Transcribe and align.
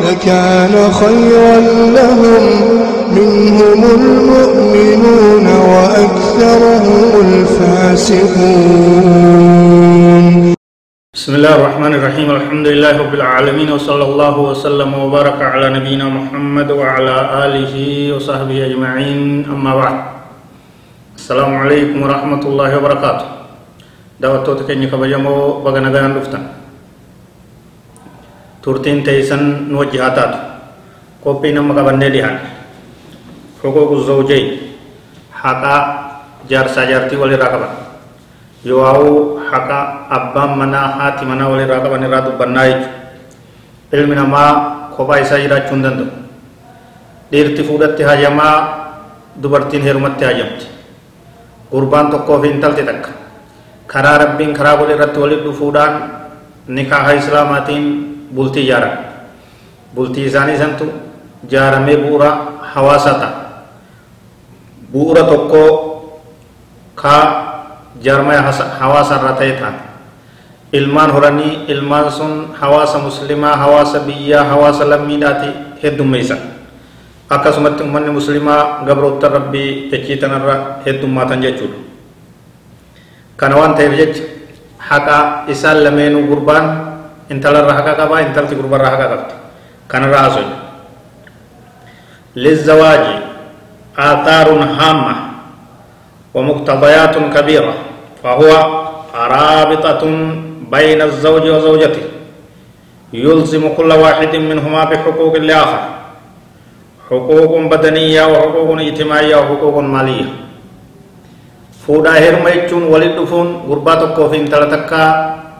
لكان 0.00 0.74
خيرا 0.92 1.56
لهم. 1.98 2.44
منهم 3.12 3.80
المؤمنون 3.84 5.46
وأكثرهم 5.46 7.08
الفاسقون. 7.28 8.24
بسم 11.12 11.32
الله 11.34 11.54
الرحمن 11.54 11.92
الرحيم. 11.94 12.28
الحمد 12.30 12.66
لله 12.72 12.92
رب 12.98 13.14
العالمين 13.14 13.68
وصلى 13.72 14.04
الله 14.04 14.38
وسلم 14.38 14.90
وبارك 14.94 15.38
على 15.42 15.66
نبينا 15.76 16.08
محمد 16.08 16.68
وعلى 16.70 17.16
آله 17.44 17.74
وصحبه 18.16 18.58
أجمعين. 18.66 19.44
أما 19.44 19.72
بعد 19.76 19.96
السلام 21.20 21.52
عليكم 21.54 22.02
ورحمة 22.02 22.42
الله 22.48 22.70
وبركاته. 22.78 23.28
دعوة 24.20 24.46
كني 24.68 24.86
كبجمو 24.86 25.60
بغنا 25.66 25.90
غان 25.92 26.14
دفتن 26.16 26.42
تورتين 28.62 29.04
تيسن 29.04 29.42
نوجهاتات 29.72 30.32
كوبي 31.24 31.50
نما 31.52 31.74
كبني 31.74 32.08
ديان 32.14 32.34
حقوق 33.62 33.90
الزوجين 33.98 34.46
حقا 35.40 35.76
جارسا 36.50 36.82
جارتي 36.90 37.16
ولي 37.16 37.34
راكبا 37.42 37.68
يواو 38.64 39.32
haqa 39.52 40.08
abbaan 40.08 40.56
manaa 40.56 40.88
haati 40.98 41.28
manaa 41.28 41.52
walirraa 41.52 41.84
qaban 41.84 42.04
irraa 42.08 42.24
dubbannaa 42.26 42.66
jechuudha 42.72 43.98
ilmi 44.00 44.14
namaa 44.16 44.50
kophaa 44.96 45.20
isaa 45.24 45.40
jiraachuu 45.44 45.76
hin 45.76 45.84
danda'u 45.86 46.08
dhiirti 47.32 47.62
fuudhatti 47.68 48.02
hajamaa 48.10 48.54
dubartiin 49.42 49.84
heerumatti 49.88 50.24
hajamti 50.28 50.66
gurbaan 51.72 52.08
tokkoo 52.14 52.38
fi 52.44 52.48
intalti 52.54 52.82
takka 52.88 53.10
karaa 53.92 54.16
rabbiin 54.24 54.56
karaa 54.58 54.76
godhe 54.80 54.96
irratti 54.96 55.20
walitti 55.24 55.44
dhufuudhaan 55.48 55.94
nikaaha 56.78 57.12
islaamaatiin 57.20 57.84
bultii 58.34 58.64
ijaaran 58.66 58.94
bultii 59.94 60.24
isaanii 60.30 60.58
santu 60.58 60.86
jaaramee 61.50 61.96
bu'uura 62.02 62.30
hawaasaa 62.74 63.14
ta'a 63.22 63.32
bu'uura 64.92 65.22
tokkoo 65.30 65.70
kaa 66.94 67.22
jaarmaya 68.04 68.42
hawaasa 68.80 69.14
irraa 69.20 69.36
ta'e 69.40 69.52
ta'an 69.60 69.74
ilmaan 70.72 71.10
horanii 71.12 71.64
ilmaan 71.68 72.08
sun 72.12 72.32
hawaasa 72.60 72.98
muslimaa 72.98 73.56
hawaasa 73.56 74.00
biyyaa 74.08 74.44
hawaasa 74.44 74.84
lammiidhaati 74.88 75.48
heddummeeysan 75.82 76.38
akkasumatti 77.30 77.82
ummanni 77.82 78.10
muslimaa 78.10 78.84
gabroota 78.86 79.28
rabbii 79.28 79.88
jechii 79.90 80.16
tanarra 80.16 80.56
heddummaatan 80.86 81.42
jechuudha 81.44 81.78
kana 83.36 83.56
waan 83.56 83.74
ta'eef 83.74 83.94
jecha 84.00 84.22
haqa 84.78 85.44
isaan 85.48 85.84
lameenuu 85.84 86.24
gurbaan 86.30 86.66
intalarra 87.30 87.72
haqa 87.78 87.94
qabaa 87.94 88.24
intalti 88.26 88.54
gurbarra 88.54 88.90
haqa 88.90 89.06
qabdi 89.12 89.34
kanarra 89.88 90.18
haasoo 90.18 90.48
lizawaaji 92.34 93.14
aathaarun 93.96 94.62
haamma 94.78 95.32
ومقتضيات 96.34 97.14
كبيرة 97.36 97.74
فهو 98.24 98.50
رابطة 99.14 100.02
بين 100.72 101.00
الزوج 101.02 101.44
وزوجته 101.48 102.04
يلزم 103.12 103.64
كل 103.76 103.90
واحد 103.92 104.36
منهما 104.36 104.84
بحقوق 104.84 105.34
الآخر 105.36 105.82
حقوق 107.10 107.52
بدنية 107.72 108.22
وحقوق 108.32 108.68
اجتماعية 108.80 109.36
وحقوق 109.36 109.76
مالية 109.78 110.28
fuudhaa 111.82 112.14
heeruma 112.22 112.50
jechuun 112.54 112.84
walitti 112.94 113.18
dhufuun 113.18 113.66
gurbaa 113.66 113.98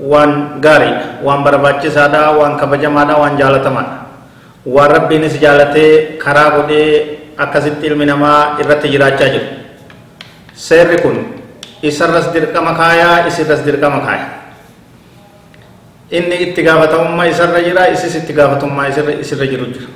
waan 0.00 0.60
gaariidha 0.60 1.22
waan 1.24 1.40
barbaachisaadha 1.44 2.36
waan 2.38 2.56
kabajamaadha 2.60 3.14
waan 3.16 3.34
jaalatamaadha 3.40 3.96
waan 4.66 4.90
rabbiinis 4.96 5.40
jaalatee 5.40 6.18
karaa 6.24 6.50
godhee 6.56 7.18
akkasitti 7.38 7.86
ilmi 7.86 8.06
namaa 8.06 8.58
irratti 8.60 8.88
jiraachaa 8.94 9.28
jiru 9.34 9.46
seerri 10.54 10.98
kun 11.04 11.16
isarras 11.82 12.28
dirqama 12.34 12.72
kaayaa 12.80 13.26
isirras 13.30 13.60
dirqama 13.64 14.00
kaaya 14.06 14.26
inni 16.10 16.36
itti 16.48 16.62
gaafatamummaa 16.62 17.26
isarra 17.32 17.60
jira 17.66 17.88
isis 17.94 18.14
itti 18.20 18.32
gaafatamummaa 18.32 18.88
isirra 19.22 19.46
jiru 19.52 19.66
jira 19.74 19.88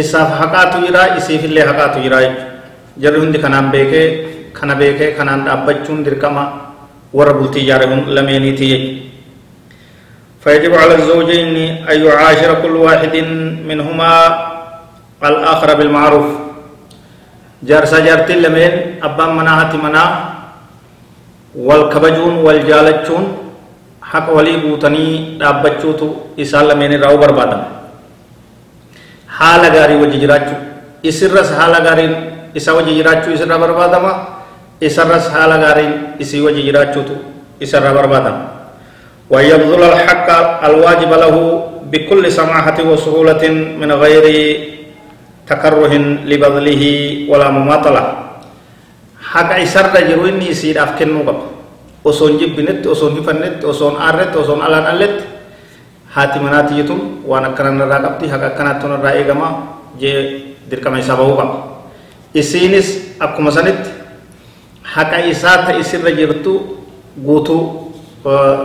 isaaf 0.00 0.30
haqaatu 0.40 0.76
jira 0.86 1.02
isiifillee 1.20 1.64
haqaatu 1.70 2.00
jira 2.04 2.18
jarri 3.02 3.18
hundi 3.20 3.38
kanaan 3.38 3.70
beekee 3.74 4.06
kana 4.56 4.74
beekee 4.74 5.12
kanaan 5.18 5.44
dhaabbachuun 5.46 6.04
dirqama 6.04 6.71
bultii 7.38 7.62
ijaare 7.64 7.86
lameeniiti 8.06 8.66
jechuudha 8.72 9.00
فيجب 10.42 10.74
على 10.74 10.94
الزوجين 10.94 11.86
أن 11.90 11.96
يعاشر 12.06 12.50
كل 12.62 12.74
واحد 12.76 13.14
منهما 13.70 14.12
الآخر 15.22 15.68
بالمعروف 15.78 16.26
jaarsaa 17.62 18.00
jaartiin 18.02 18.42
lameen 18.42 18.72
abbaan 19.00 19.38
manaa 19.38 19.56
hati 19.62 19.78
manaa 19.78 20.10
wal 21.54 21.86
kabajuun 21.94 22.42
wal 22.42 22.58
jaalachuun 22.66 23.24
haqa 24.00 24.32
walii 24.34 24.58
guutanii 24.66 25.38
dhaabbachuutu 25.38 26.34
isaan 26.36 26.66
lameen 26.68 26.92
irraa 26.98 27.14
barbaadama 27.22 27.66
haala 29.26 29.70
gaarii 29.70 30.00
wajji 30.02 30.18
jiraachuu 30.18 30.58
isirras 31.02 31.54
haala 31.54 31.80
gaariin 31.86 32.14
isa 32.54 32.74
isarras 34.88 35.30
haala 35.34 35.56
gaariin 35.64 35.92
isii 36.22 36.40
wajji 36.46 36.62
jiraachuutu 36.68 37.14
isarraa 37.60 37.94
barbaadama 37.94 38.52
ويبذل 39.32 39.82
الحق 39.92 40.28
الواجب 40.68 41.12
له 41.24 41.36
بكل 41.92 42.22
سماحة 42.32 42.78
وسهولة 42.84 43.42
من 43.80 43.90
غير 43.92 44.24
تكره 45.48 45.92
لبذله 46.28 46.82
ولا 47.32 47.48
مماطلة 47.48 48.02
حق 49.32 49.50
عسر 49.60 49.86
جرو 50.08 50.24
إني 50.28 50.52
يسير 50.52 50.76
أفكن 50.84 51.08
مقب 51.16 51.38
أصون 52.04 52.32
جبنت 52.40 52.84
أصون 52.86 53.12
هفنت 53.24 53.64
أصون 53.64 53.94
آرت 53.96 54.32
أصون 54.36 54.60
ألان 54.66 54.84
ألت 55.00 55.16
هاتي 56.12 56.38
مناتي 56.44 56.74
يتم 56.84 57.24
وأنا 57.24 57.56
كنان 57.56 57.80
راقبتي 57.88 58.28
حق 58.28 58.44
كنات 58.58 58.84
تون 58.84 59.00
رأي 59.00 59.24
غما 59.32 59.48
جي 59.96 60.12
دركما 60.68 61.00
يسابه 61.00 61.24
قب 61.40 61.50
إسينس 62.36 63.16
أكما 63.16 63.48
سنت 63.56 63.80
حق 64.94 65.12
إسات 65.32 65.66
إسر 65.80 66.04
جرتو 66.18 66.54
guutuu 67.20 67.92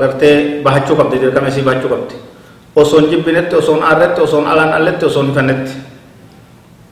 gartee 0.00 0.60
bahachuu 0.64 0.96
qabdi 1.00 1.16
dirqama 1.22 1.48
isii 1.48 1.64
bahachuu 1.64 1.88
qabdi 1.88 2.14
osoon 2.76 3.08
jibbinetti 3.10 3.56
osoon 3.56 3.80
aarretti 3.82 4.20
osoon 4.20 4.44
alaan 4.46 4.72
alletti 4.78 5.06
osoon 5.08 5.32
hifannetti 5.32 5.72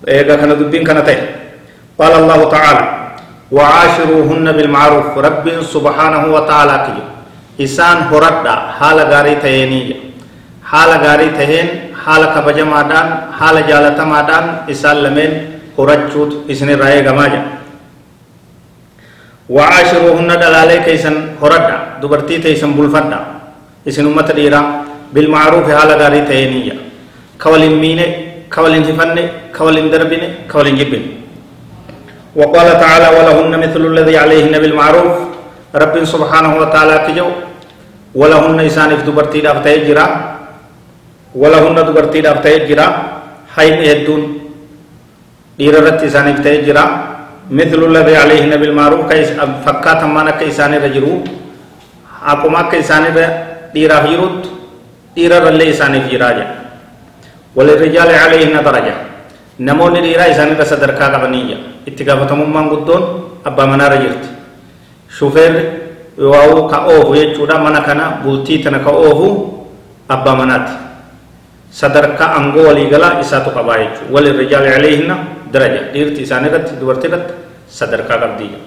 eega 0.07 0.37
kana 0.41 0.57
dubbiin 0.61 0.85
kana 0.85 1.03
ta'e 1.03 1.19
qaala 1.99 2.17
allahu 2.25 2.49
ta'ala 2.49 2.85
وعاشروهن 3.53 4.47
بالمعروف 4.57 5.13
رب 5.29 5.47
سبحانه 5.75 6.23
وتعالى 6.35 6.77
كي 6.87 6.97
إسان 7.65 8.09
هردا 8.09 8.55
حال 8.81 8.99
غاري 9.13 9.35
تهيني 9.45 9.81
حال 10.71 10.91
غاري 11.05 11.29
تهين 11.37 11.69
حال 12.05 12.23
كبجما 12.35 12.81
دان 12.89 13.09
حال 13.39 13.57
جالتما 13.69 14.21
دان 14.31 14.45
إسان 14.73 14.97
لمن 15.05 15.31
هرجوت 15.77 16.49
إسن 16.49 16.69
رأي 16.81 17.05
غماجا 17.05 17.41
وعاشروهن 19.49 20.31
دلالي 20.43 20.77
كيسن 20.87 21.17
هردا 21.43 21.77
دبرتي 22.03 22.39
تيسن 22.39 22.73
بلفدا 22.79 23.19
إسن 23.89 24.07
أمت 24.07 24.31
ديرا 24.39 24.61
بالمعروف 25.15 25.67
حال 25.71 25.91
غاري 26.01 26.21
تهيني 26.29 26.73
كولين 27.43 27.75
ميني 27.83 28.07
كولين 28.55 28.83
هفني 28.89 29.23
كولين 29.57 29.91
دربني 29.91 30.29
كولين 30.53 30.77
جبني 30.79 31.23
وقال 32.37 32.69
تعالى 32.81 33.09
ولهن 33.17 33.53
مثل 33.61 33.83
الذي 33.93 34.17
عليهن 34.17 34.55
بالمعروف. 34.63 35.17
رب 35.75 36.05
سبحانه 36.05 36.53
وتعالى 36.61 36.97
كجو 37.07 37.29
ولهن 38.15 38.61
إسان 38.61 38.91
في 38.97 39.05
دبرتي 39.09 39.41
دافتي 39.41 39.89
جرا. 39.89 40.07
ولهن 41.35 41.77
دبرتي 41.89 42.21
دافتي 42.21 42.59
جرا. 42.69 42.87
حين 43.57 43.75
يدون 43.91 44.23
دير 45.59 45.75
رت 45.85 46.01
إسان 46.09 46.37
في 46.37 46.61
جرا. 46.67 47.12
مثل 47.51 47.81
الذي 47.91 48.15
عليهن 48.17 48.53
بالمعروف 48.61 49.01
كيس 49.13 49.29
فكات 49.67 50.01
مانا 50.05 50.39
كيسان 50.39 50.75
رجرو 50.75 51.13
أقوما 52.23 52.63
كيسان 52.71 53.05
ديرا 53.75 53.99
هيروت 54.07 54.41
دير 55.17 55.33
رلي 55.45 55.71
إسان 55.71 55.95
في 56.07 56.17
راجع 56.17 56.47
وللرجال 57.57 58.11
عليهن 58.25 58.57
درجة 58.65 58.95
namoonni 59.59 60.01
dhiiraa 60.01 60.33
isaanirra 60.33 60.65
sadarkaa 60.65 61.13
qabaniyya 61.13 61.85
itti 61.87 62.05
gaafatamummaan 62.05 62.69
guddoon 62.73 63.03
abbaa 63.45 63.67
manaarra 63.69 63.99
jirti 64.01 64.29
shufeerri 65.19 65.63
waa'uu 66.17 66.69
ka 66.73 66.79
oofu 66.89 67.13
jechuudha 67.15 67.59
mana 67.61 67.81
kana 67.85 68.05
bultii 68.25 68.59
tana 68.65 68.79
ka 68.81 68.91
oofu 68.91 69.29
abbaa 70.09 70.37
manaati 70.41 70.73
sadarkaa 71.71 72.33
angoo 72.41 72.65
waliigalaa 72.69 73.21
isaatu 73.21 73.51
qabaa 73.53 73.79
jechuudha 73.85 74.13
walin 74.15 74.37
rijaali 74.41 74.71
caleehinna 74.73 75.17
daraja 75.53 75.81
dhiirti 75.95 76.21
isaan 76.27 76.45
irratti 76.49 76.73
dubartii 76.81 77.09
irratti 77.11 77.35
sadarkaa 77.79 78.19
qabdiyya 78.25 78.59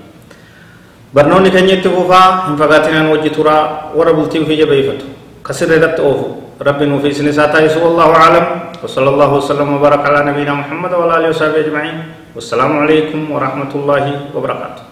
barnoonni 1.15 1.49
keenya 1.55 1.73
itti 1.79 1.89
fufaa 1.97 2.47
hin 2.47 2.55
fagaatinaan 2.61 3.07
wajji 3.13 3.29
turaa 3.37 3.91
warra 3.97 4.13
bultii 4.17 4.41
ofii 4.45 4.57
jabeeffatu 4.63 5.05
kasirra 5.43 5.75
irratti 5.81 6.01
oofu 6.09 6.27
ربي 6.55 6.85
نوفي 6.87 7.11
سنساتا 7.19 7.59
يسوع 7.67 7.83
والله 7.83 8.09
أعلم 8.15 8.45
وصلى 8.83 9.09
الله 9.13 9.29
وسلم 9.43 9.67
وبارك 9.75 10.01
على 10.07 10.19
نبينا 10.31 10.53
محمد 10.63 10.91
وعلى 10.95 11.13
آله 11.19 11.29
وصحبه 11.35 11.59
أجمعين 11.67 11.97
والسلام 12.35 12.71
عليكم 12.83 13.19
ورحمة 13.27 13.71
الله 13.75 14.05
وبركاته 14.31 14.83